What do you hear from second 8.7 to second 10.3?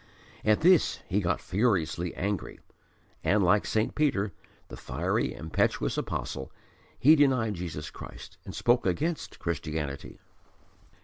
against Christianity.